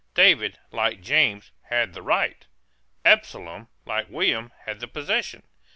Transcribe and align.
David, 0.15 0.57
like 0.71 1.01
James, 1.03 1.51
had 1.65 1.93
the 1.93 2.01
right: 2.01 2.47
Absalom, 3.05 3.67
like 3.85 4.09
William, 4.09 4.51
had 4.65 4.79
the 4.79 4.87
possession. 4.87 5.43